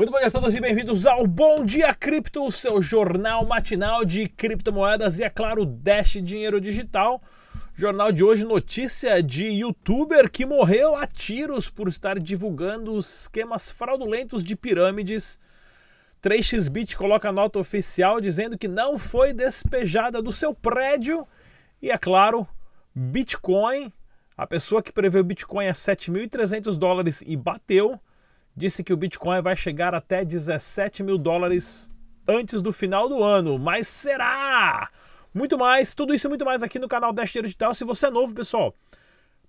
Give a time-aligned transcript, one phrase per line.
[0.00, 4.02] Muito bom dia a todos e bem-vindos ao Bom Dia Cripto, o seu jornal matinal
[4.02, 7.20] de criptomoedas e, é claro, Dash Dinheiro Digital.
[7.74, 14.42] Jornal de hoje, notícia de youtuber que morreu a tiros por estar divulgando esquemas fraudulentos
[14.42, 15.38] de pirâmides.
[16.22, 21.28] 3xBit coloca nota oficial dizendo que não foi despejada do seu prédio.
[21.82, 22.48] E, é claro,
[22.94, 23.92] Bitcoin,
[24.34, 28.00] a pessoa que preveu Bitcoin a 7.300 dólares e bateu
[28.56, 31.92] disse que o Bitcoin vai chegar até 17 mil dólares
[32.26, 33.58] antes do final do ano.
[33.58, 34.90] Mas será?
[35.32, 37.74] Muito mais, tudo isso e muito mais aqui no canal Dash Digital.
[37.74, 38.74] Se você é novo, pessoal,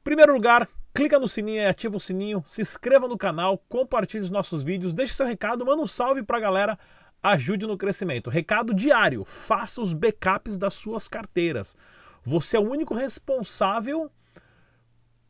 [0.04, 4.30] primeiro lugar, clica no sininho e ativa o sininho, se inscreva no canal, compartilhe os
[4.30, 6.78] nossos vídeos, deixe seu recado, manda um salve pra galera,
[7.22, 8.30] ajude no crescimento.
[8.30, 11.76] Recado diário, faça os backups das suas carteiras.
[12.24, 14.12] Você é o único responsável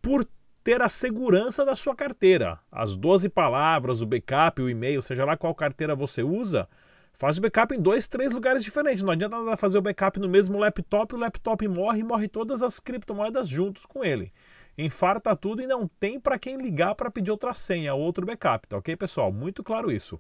[0.02, 0.28] por
[0.64, 2.60] ter a segurança da sua carteira.
[2.72, 6.68] As 12 palavras, o backup, o e-mail, seja lá qual carteira você usa,
[7.14, 9.02] faz o backup em dois, três lugares diferentes.
[9.02, 12.62] Não adianta nada fazer o backup no mesmo laptop, o laptop morre e morre todas
[12.62, 14.32] as criptomoedas juntos com ele.
[14.78, 18.78] Infarta tudo e não tem para quem ligar para pedir outra senha, outro backup, tá
[18.78, 19.32] ok, pessoal?
[19.32, 20.20] Muito claro isso.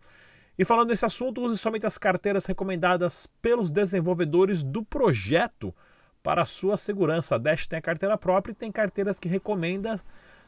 [0.58, 5.74] E falando desse assunto, use somente as carteiras recomendadas pelos desenvolvedores do projeto
[6.22, 7.36] para sua segurança.
[7.36, 10.00] A Dash tem a carteira própria e tem carteiras que recomenda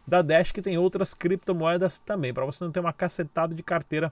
[0.08, 4.12] da Dash que tem outras criptomoedas também, para você não ter uma cacetada de carteira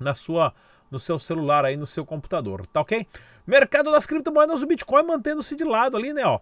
[0.00, 0.52] na sua
[0.90, 3.06] no seu celular aí no seu computador, tá OK?
[3.46, 6.38] Mercado das criptomoedas do Bitcoin mantendo-se de lado ali, né, ó.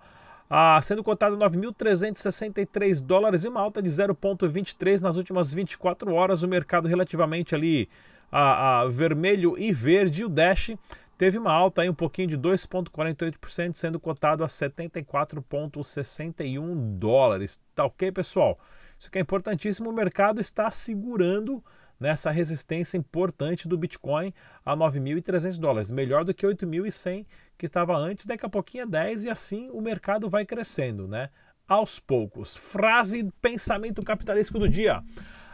[0.52, 6.42] Ah, sendo cotado 9.363 dólares e uma alta de 0,23 nas últimas 24 horas.
[6.42, 7.88] O mercado relativamente ali
[8.32, 10.24] a, vermelho e verde.
[10.24, 10.72] O Dash
[11.20, 17.60] teve uma alta aí um pouquinho de 2,48%, sendo cotado a 74,61 dólares.
[17.74, 18.58] Tá ok, pessoal?
[18.98, 19.90] Isso aqui é importantíssimo.
[19.90, 21.62] O mercado está segurando
[22.00, 24.32] nessa resistência importante do Bitcoin
[24.64, 27.26] a 9.300 dólares, melhor do que 8.100
[27.58, 31.28] que estava antes, daqui a pouquinho é 10 e assim o mercado vai crescendo, né?
[31.68, 32.56] Aos poucos.
[32.56, 35.04] Frase pensamento capitalístico do dia.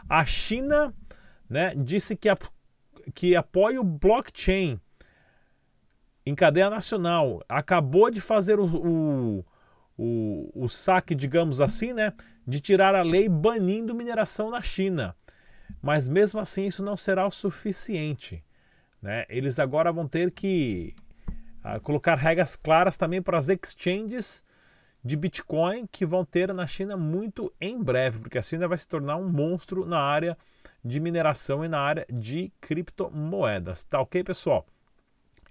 [0.07, 0.93] A China,
[1.49, 2.29] né, disse que,
[3.13, 4.79] que apoia o blockchain
[6.27, 9.45] em cadeia nacional, acabou de fazer o, o,
[9.97, 12.13] o, o saque, digamos assim, né,
[12.45, 15.15] de tirar a lei banindo mineração na China.
[15.81, 18.43] Mas mesmo assim isso não será o suficiente.
[19.01, 19.25] Né?
[19.29, 20.95] Eles agora vão ter que
[21.63, 24.43] uh, colocar regras claras também para as exchanges
[25.03, 28.87] de Bitcoin que vão ter na China muito em breve, porque a China vai se
[28.87, 30.37] tornar um monstro na área
[30.83, 33.83] de mineração e na área de criptomoedas.
[33.85, 34.65] Tá ok, pessoal?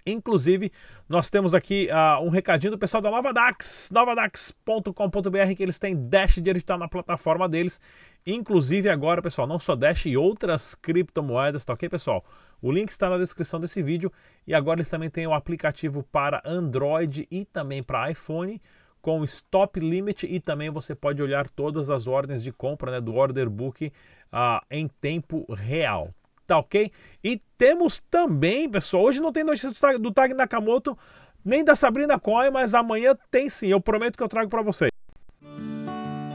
[0.07, 0.71] Inclusive,
[1.09, 6.07] nós temos aqui uh, um recadinho do pessoal da Nova Dax, novadax.com.br, que eles têm
[6.07, 7.81] Dash digital na plataforma deles.
[8.25, 12.23] Inclusive agora, pessoal, não só Dash e outras criptomoedas, tá ok, pessoal?
[12.61, 14.09] O link está na descrição desse vídeo
[14.47, 18.61] e agora eles também têm o aplicativo para Android e também para iPhone
[19.01, 23.13] com stop limit e também você pode olhar todas as ordens de compra né, do
[23.13, 23.91] order book
[24.31, 26.13] uh, em tempo real
[26.47, 26.91] tá ok?
[27.23, 30.97] E temos também, pessoal, hoje não tem notícia do Tag, do Tag Nakamoto,
[31.43, 34.89] nem da Sabrina Coin, mas amanhã tem sim, eu prometo que eu trago para vocês.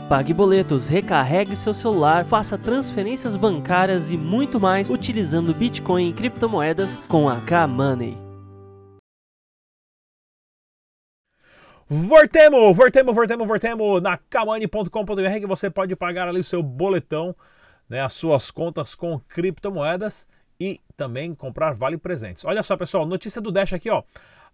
[0.09, 6.99] Pague boletos, recarregue seu celular, faça transferências bancárias e muito mais utilizando Bitcoin e criptomoedas
[7.09, 8.19] com a K-Money.
[11.89, 17.35] Vortemo, Vortemo, Vortemo, Vortemo na kamani.com.br que você pode pagar ali o seu boletão
[17.93, 20.27] né, as suas contas com criptomoedas
[20.59, 22.43] e também comprar vale presentes.
[22.43, 24.03] Olha só, pessoal, notícia do Dash aqui, ó.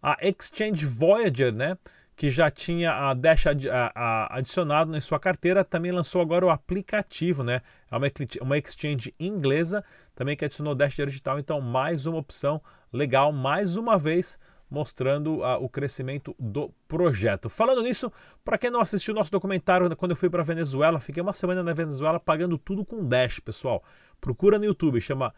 [0.02, 1.78] A Exchange Voyager, né,
[2.16, 6.44] que já tinha a Dash ad, a, a, adicionado em sua carteira, também lançou agora
[6.44, 7.62] o aplicativo, né?
[7.88, 8.08] É uma,
[8.40, 9.84] uma exchange inglesa
[10.16, 12.60] também que adicionou Dash Digital, então mais uma opção
[12.92, 14.36] legal, mais uma vez
[14.70, 17.48] mostrando o crescimento do projeto.
[17.48, 18.12] Falando nisso,
[18.44, 21.72] para quem não assistiu nosso documentário quando eu fui para Venezuela, fiquei uma semana na
[21.72, 23.82] Venezuela pagando tudo com Dash, pessoal.
[24.20, 25.32] Procura no YouTube, chama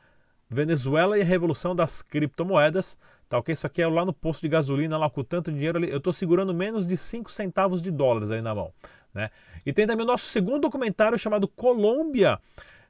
[0.48, 2.98] Venezuela e a Revolução das Criptomoedas.
[3.28, 3.52] Tá ok?
[3.52, 5.88] Isso aqui é lá no posto de gasolina, lá com tanto dinheiro ali.
[5.88, 8.72] Eu estou segurando menos de 5 centavos de dólares aí na mão.
[9.14, 9.30] Né?
[9.64, 12.40] E tem também o nosso segundo documentário chamado Colômbia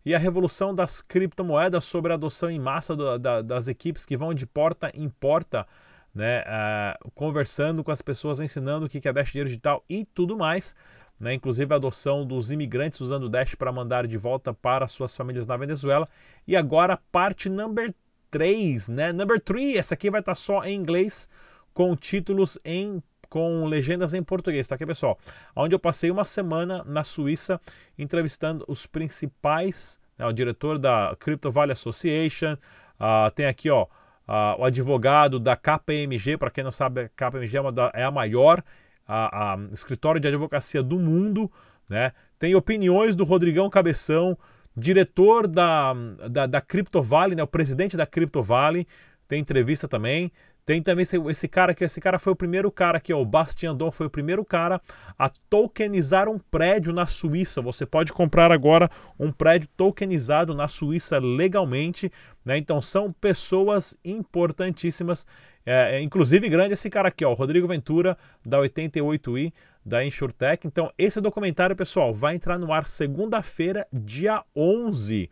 [0.04, 4.16] e a revolução das criptomoedas sobre a adoção em massa do, da, das equipes que
[4.16, 5.66] vão de porta em porta
[6.14, 10.36] né, uh, conversando com as pessoas, ensinando o que é Dash Dinheiro Digital e tudo
[10.36, 10.74] mais.
[11.18, 15.14] Né, inclusive a adoção dos imigrantes usando o Dash para mandar de volta para suas
[15.14, 16.08] famílias na Venezuela.
[16.48, 17.94] E agora parte number
[18.30, 19.12] 3, né?
[19.12, 21.28] Number 3, essa aqui vai estar tá só em inglês,
[21.74, 25.16] com títulos em com legendas em português, tá aqui pessoal?
[25.54, 27.60] Onde eu passei uma semana na Suíça
[27.96, 32.56] entrevistando os principais, né, o diretor da Crypto Valley Association,
[33.00, 33.86] Uh, tem aqui ó,
[34.30, 38.10] uh, o advogado da KPMG, para quem não sabe, a KPMG é, da, é a
[38.12, 38.62] maior
[39.06, 41.50] a, a, escritório de advocacia do mundo.
[41.88, 42.12] Né?
[42.38, 44.38] Tem opiniões do Rodrigão Cabeção,
[44.76, 45.92] diretor da,
[46.30, 47.42] da, da Crypto Valley, né?
[47.42, 48.86] o presidente da Crypto Valley.
[49.26, 50.30] Tem entrevista também.
[50.70, 53.74] Tem também esse, esse, cara que esse cara foi o primeiro cara que o Bastian
[53.74, 54.80] Dom foi o primeiro cara
[55.18, 57.60] a tokenizar um prédio na Suíça.
[57.60, 58.88] Você pode comprar agora
[59.18, 62.08] um prédio tokenizado na Suíça legalmente,
[62.44, 62.56] né?
[62.56, 65.26] Então são pessoas importantíssimas,
[65.66, 69.52] é, é, inclusive grande esse cara aqui, ó, Rodrigo Ventura da 88i
[69.84, 70.68] da InsurTech.
[70.68, 75.28] Então esse documentário, pessoal, vai entrar no ar segunda-feira, dia 11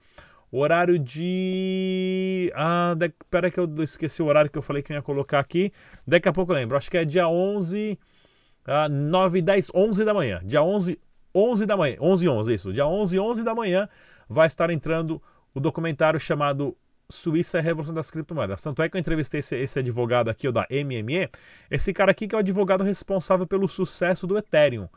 [0.50, 2.50] horário de.
[2.54, 3.12] Ah, de...
[3.30, 5.72] pera que eu esqueci o horário que eu falei que eu ia colocar aqui.
[6.06, 6.76] Daqui a pouco eu lembro.
[6.76, 7.98] Acho que é dia 11,
[8.66, 10.40] ah, 9, 10, 11 da manhã.
[10.44, 10.98] Dia 11,
[11.34, 11.96] 11 da manhã.
[12.00, 12.72] 11, 11, isso.
[12.72, 13.88] Dia 11, 11 da manhã
[14.28, 15.22] vai estar entrando
[15.54, 16.76] o documentário chamado
[17.10, 18.62] Suíça é a Revolução das Criptomoedas.
[18.62, 21.30] Tanto é que eu entrevistei esse, esse advogado aqui, o da MME,
[21.70, 24.88] esse cara aqui que é o advogado responsável pelo sucesso do Ethereum.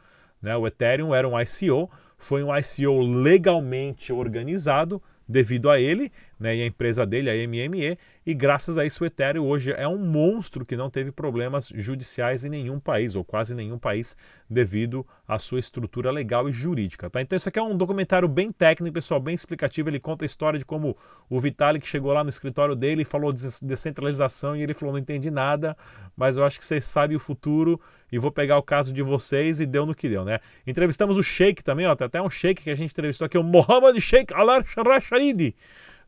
[0.42, 0.56] Né?
[0.58, 6.62] O Ethereum era um ICO, foi um ICO legalmente organizado, devido a ele né, e
[6.62, 10.66] a empresa dele, a MME, e graças a isso o Ethereum hoje é um monstro
[10.66, 14.16] que não teve problemas judiciais em nenhum país, ou quase nenhum país,
[14.50, 17.10] devido à sua estrutura legal e jurídica.
[17.10, 17.22] Tá?
[17.22, 20.60] Então isso aqui é um documentário bem técnico, pessoal, bem explicativo, ele conta a história
[20.60, 20.96] de como
[21.30, 25.00] o Vitalik chegou lá no escritório dele e falou de descentralização e ele falou, não
[25.00, 25.76] entendi nada,
[26.16, 27.80] mas eu acho que vocês sabem o futuro
[28.12, 30.40] e vou pegar o caso de vocês e deu no que deu, né?
[30.68, 33.44] Entrevistamos o Sheik também, ó, tem até um Sheik que a gente entrevistou aqui, o
[33.44, 35.56] Mohamed Sheikh Al-Rashidi,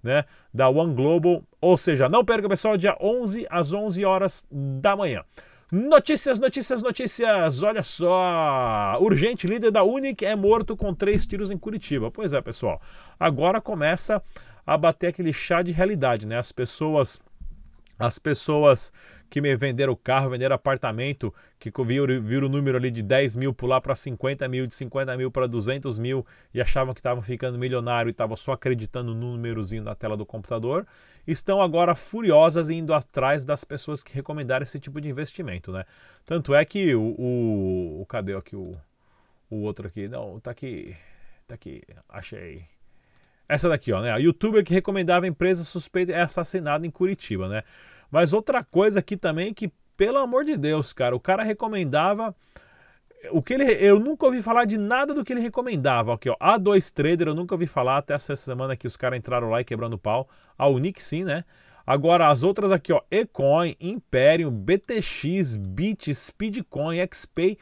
[0.03, 1.43] né, da One Global.
[1.61, 5.23] Ou seja, não perca, pessoal, dia 11 às 11 horas da manhã.
[5.71, 7.63] Notícias, notícias, notícias.
[7.63, 8.95] Olha só.
[9.01, 12.11] Urgente, líder da Unic é morto com três tiros em Curitiba.
[12.11, 12.79] Pois é, pessoal.
[13.19, 14.21] Agora começa
[14.67, 16.37] a bater aquele chá de realidade, né?
[16.37, 17.19] As pessoas
[17.97, 18.91] as pessoas
[19.29, 23.53] que me venderam carro, venderam apartamento, que viram, viram o número ali de 10 mil
[23.53, 27.57] pular para 50 mil, de 50 mil para 200 mil e achavam que estavam ficando
[27.57, 30.85] milionário e estavam só acreditando no númerozinho na tela do computador,
[31.25, 35.85] estão agora furiosas indo atrás das pessoas que recomendaram esse tipo de investimento, né?
[36.25, 38.75] Tanto é que o, o, o cadê aqui o,
[39.49, 40.07] o outro aqui?
[40.07, 40.95] Não, tá aqui,
[41.47, 42.65] tá aqui, achei.
[43.47, 44.11] Essa daqui, ó, né?
[44.11, 47.63] A youtuber que recomendava empresa suspeita é assassinada em Curitiba, né?
[48.09, 52.35] Mas outra coisa aqui também que, pelo amor de Deus, cara, o cara recomendava.
[53.31, 56.13] O que ele, eu nunca ouvi falar de nada do que ele recomendava.
[56.13, 59.49] Aqui, ó, A2 Trader, eu nunca ouvi falar até essa semana que os caras entraram
[59.49, 60.27] lá e quebrando pau.
[60.57, 61.43] A Unic sim, né?
[61.85, 67.57] Agora as outras aqui, ó, Ecoin, Imperium, BTX, Bit, Speedcoin, XPay.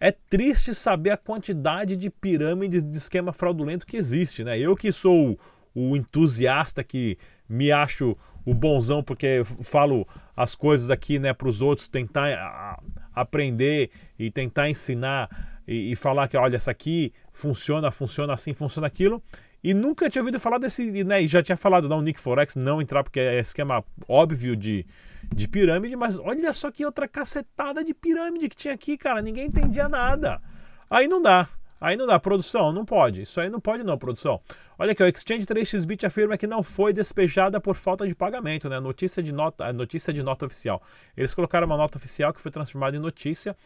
[0.00, 4.58] É triste saber a quantidade de pirâmides de esquema fraudulento que existe, né?
[4.58, 5.38] Eu que sou
[5.74, 7.18] o entusiasta que
[7.48, 10.06] me acho o bonzão porque falo
[10.36, 12.80] as coisas aqui, né, para os outros tentar
[13.14, 18.86] aprender e tentar ensinar e, e, falar que olha, essa aqui funciona, funciona assim, funciona
[18.86, 19.22] aquilo.
[19.62, 22.80] E nunca tinha ouvido falar desse, né, e já tinha falado da Unique Forex não
[22.80, 24.86] entrar porque é esquema óbvio de,
[25.34, 29.46] de pirâmide, mas olha só que outra cacetada de pirâmide que tinha aqui, cara, ninguém
[29.46, 30.40] entendia nada.
[30.88, 31.48] Aí não dá.
[31.80, 33.22] Aí não dá, produção, não pode.
[33.22, 34.40] Isso aí não pode não, produção.
[34.76, 38.80] Olha aqui, o Exchange 3xBit afirma que não foi despejada por falta de pagamento, né?
[38.80, 40.82] Notícia de nota, notícia de nota oficial.
[41.16, 43.56] Eles colocaram uma nota oficial que foi transformada em notícia,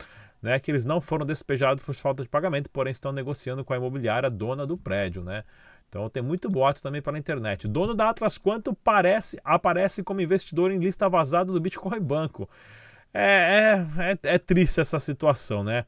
[0.43, 0.59] né?
[0.61, 4.29] Que eles não foram despejados por falta de pagamento, porém estão negociando com a imobiliária
[4.29, 5.43] dona do prédio, né?
[5.93, 7.69] Então tem muito boato também pela internet.
[7.69, 12.49] Dono da Atlas Quanto parece, aparece como investidor em lista vazada do Bitcoin Banco.
[13.13, 15.85] É, é, é, é triste essa situação, né?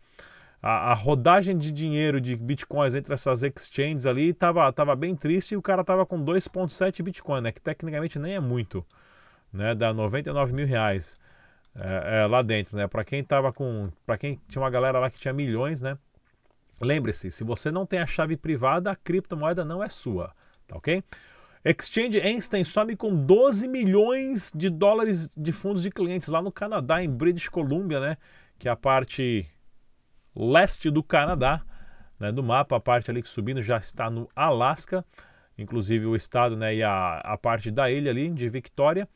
[0.60, 5.52] a, a, rodagem de dinheiro de bitcoins entre essas exchanges ali estava tava bem triste
[5.52, 7.52] e o cara tava com 2,7 bitcoin, né?
[7.52, 8.84] Que tecnicamente nem é muito,
[9.50, 9.74] né?
[9.74, 11.18] Dá 99 mil reais
[11.74, 12.86] é, é, lá dentro, né?
[12.86, 15.96] Para quem tava com, para quem tinha uma galera lá que tinha milhões, né?
[16.80, 20.34] Lembre-se, se você não tem a chave privada, a criptomoeda não é sua,
[20.66, 21.02] tá ok?
[21.64, 27.02] Exchange Einstein some com 12 milhões de dólares de fundos de clientes lá no Canadá,
[27.02, 28.16] em British Columbia, né?
[28.58, 29.46] Que é a parte
[30.36, 31.62] leste do Canadá,
[32.18, 35.04] né, do mapa, a parte ali que subindo já está no Alasca,
[35.56, 39.08] inclusive o estado né, e a, a parte da ilha ali de Victoria.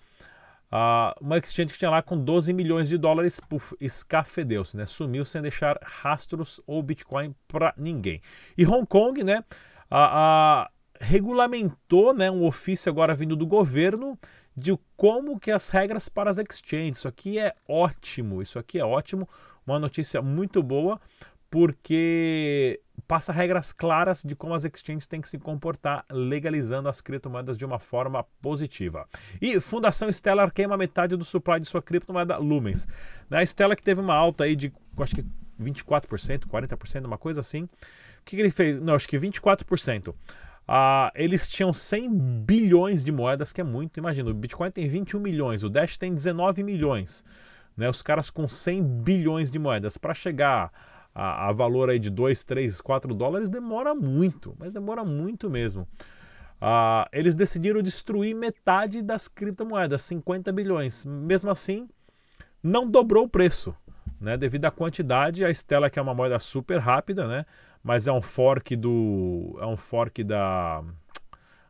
[0.71, 4.85] Uh, uma exchange que tinha lá com 12 milhões de dólares, puf, escafedeu-se, né?
[4.85, 8.21] Sumiu sem deixar rastros ou Bitcoin para ninguém.
[8.57, 9.43] E Hong Kong, né?
[9.91, 14.19] Uh, uh, regulamentou né, um ofício agora vindo do governo
[14.55, 16.99] de como que as regras para as exchanges.
[16.99, 19.29] Isso aqui é ótimo, isso aqui é ótimo
[19.67, 21.01] uma notícia muito boa,
[21.51, 27.57] porque passa regras claras de como as exchanges têm que se comportar legalizando as criptomoedas
[27.57, 29.09] de uma forma positiva.
[29.41, 32.87] E Fundação Stellar queima metade do supply de sua criptomoeda Lumens.
[33.31, 35.25] A Stellar que teve uma alta aí de, acho que
[35.61, 37.63] 24%, 40%, uma coisa assim.
[37.63, 37.71] O
[38.25, 38.81] que, que ele fez?
[38.81, 40.15] Não, acho que 24%.
[40.67, 43.97] Ah, eles tinham 100 bilhões de moedas, que é muito.
[43.97, 47.25] Imagina, o Bitcoin tem 21 milhões, o Dash tem 19 milhões.
[47.75, 47.89] Né?
[47.89, 49.97] Os caras com 100 bilhões de moedas.
[49.97, 50.71] Para chegar
[51.19, 55.87] a, a, valor aí de 2, 3, 4 dólares demora muito, mas demora muito mesmo.
[56.61, 61.05] Ah, eles decidiram destruir metade das criptomoedas, 50 bilhões.
[61.05, 61.89] Mesmo assim,
[62.63, 63.75] não dobrou o preço.
[64.21, 67.47] Né, devido à quantidade, a Stella que é uma moeda super rápida, né,
[67.85, 70.83] mas é um fork do é um fork da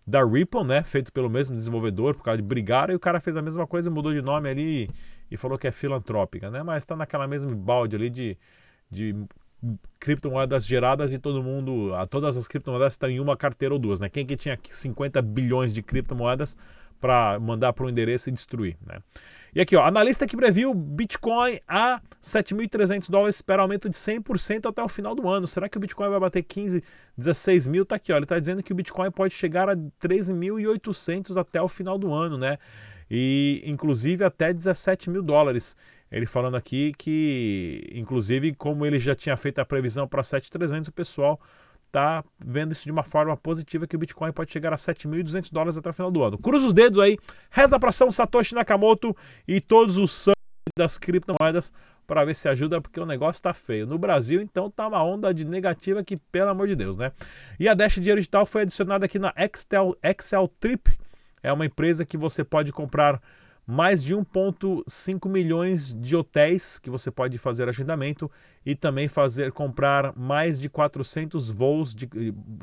[0.07, 3.37] da Ripple, né, feito pelo mesmo desenvolvedor, por causa de brigar, e o cara fez
[3.37, 4.91] a mesma coisa, mudou de nome ali
[5.31, 8.39] e falou que é filantrópica, né, mas está naquela mesma balde ali de,
[8.91, 9.15] de
[9.99, 14.09] criptomoedas geradas e todo mundo, todas as criptomoedas estão em uma carteira ou duas, né?
[14.09, 16.57] Quem que tinha 50 bilhões de criptomoedas
[17.01, 18.99] para mandar para o endereço e destruir, né?
[19.55, 24.83] E aqui, ó, analista que previu Bitcoin a 7.300 dólares espera aumento de 100% até
[24.83, 25.47] o final do ano.
[25.47, 26.83] Será que o Bitcoin vai bater 15,
[27.17, 27.85] 16 mil?
[27.85, 31.69] Tá aqui, ó, ele está dizendo que o Bitcoin pode chegar a 13.800 até o
[31.69, 32.59] final do ano, né?
[33.11, 35.77] E inclusive até 17 mil dólares.
[36.11, 40.93] Ele falando aqui que, inclusive, como ele já tinha feito a previsão para 7.300, o
[40.93, 41.41] pessoal
[41.91, 45.79] tá vendo isso de uma forma positiva que o Bitcoin pode chegar a 7.200 dólares
[45.79, 46.39] até o final do ano.
[46.39, 47.19] Cruza os dedos aí,
[47.51, 50.39] reza para São Satoshi Nakamoto e todos os santos
[50.77, 51.73] das criptomoedas
[52.07, 53.87] para ver se ajuda, porque o negócio está feio.
[53.87, 57.13] No Brasil, então, tá uma onda de negativa que, pelo amor de Deus, né?
[57.61, 60.91] E a Dash Dinheiro Digital foi adicionada aqui na Excel, Excel Trip.
[61.43, 63.21] É uma empresa que você pode comprar
[63.71, 68.31] mais de 1,5 milhões de hotéis que você pode fazer agendamento
[68.65, 72.09] e também fazer comprar mais de 400 voos de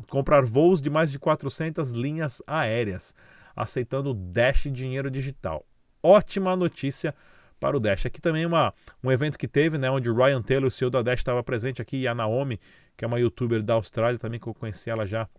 [0.09, 3.13] comprar voos de mais de 400 linhas aéreas,
[3.55, 5.63] aceitando Dash dinheiro digital.
[6.01, 7.13] Ótima notícia
[7.59, 8.07] para o Dash.
[8.07, 11.03] Aqui também uma, um evento que teve, né, onde o Ryan Taylor, o CEO da
[11.03, 12.59] Dash, estava presente aqui e a Naomi,
[12.97, 15.29] que é uma youtuber da Austrália também que eu conheci ela já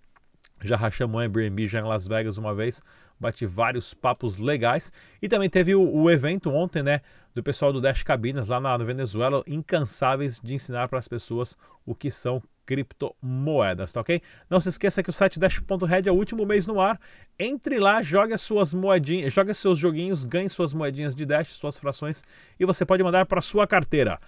[0.62, 2.83] já rachamos um Airbnb já em Las Vegas uma vez,
[3.21, 4.93] bati vários papos legais.
[5.21, 7.00] E também teve o, o evento ontem, né,
[7.35, 11.95] do pessoal do Dash Cabinas lá na Venezuela, incansáveis de ensinar para as pessoas o
[11.95, 14.21] que são criptomoedas, tá ok?
[14.50, 17.00] Não se esqueça que o site Dash.red é o último mês no ar.
[17.38, 21.79] Entre lá, jogue as suas moedinhas, jogue seus joguinhos, ganhe suas moedinhas de Dash, suas
[21.79, 22.25] frações
[22.59, 24.19] e você pode mandar para sua carteira.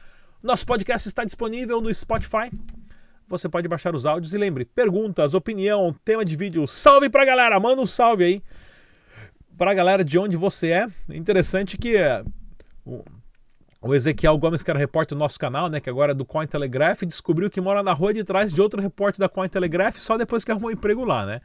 [0.40, 2.48] Nosso podcast está disponível no Spotify,
[3.28, 7.58] você pode baixar os áudios e lembre, perguntas, opinião, tema de vídeo, salve pra galera,
[7.60, 8.42] manda um salve aí
[9.56, 10.86] pra galera de onde você é.
[11.10, 12.24] Interessante que é,
[12.84, 17.02] o, Ezequiel Gomes, que era repórter do nosso canal, né, que agora é do Cointelegraph,
[17.02, 20.50] descobriu que mora na rua de trás de outro repórter da Cointelegraph só depois que
[20.50, 21.40] arrumou emprego lá, né?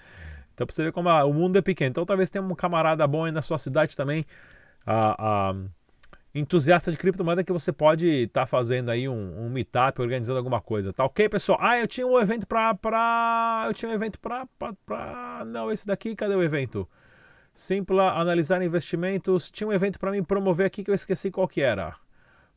[0.53, 1.89] Então pra você ver como a, o mundo é pequeno.
[1.89, 4.25] Então talvez tenha um camarada bom aí na sua cidade também.
[4.85, 5.55] A,
[6.33, 10.59] entusiasta de criptomoeda que você pode estar tá fazendo aí um, um meetup, organizando alguma
[10.59, 11.57] coisa, tá ok, pessoal?
[11.61, 12.73] Ah, eu tinha um evento pra...
[12.73, 13.65] pra...
[13.67, 15.43] eu tinha um evento pra, pra, pra...
[15.45, 16.89] não, esse daqui, cadê o evento?
[17.53, 21.61] Simpla, analisar investimentos, tinha um evento para mim promover aqui que eu esqueci qual que
[21.61, 21.89] era.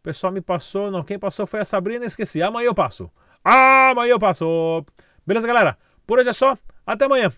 [0.01, 2.43] O pessoal me passou, não, quem passou foi a Sabrina, esqueci.
[2.43, 3.11] Amanhã eu passo.
[3.45, 4.85] Amanhã eu passo.
[5.27, 5.77] Beleza, galera?
[6.07, 6.57] Por hoje é só.
[6.87, 7.33] Até amanhã.